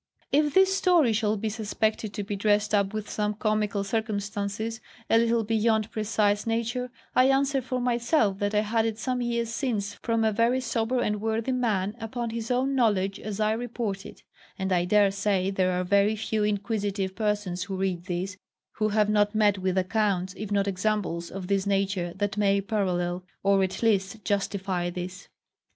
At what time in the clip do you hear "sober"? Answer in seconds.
10.59-10.99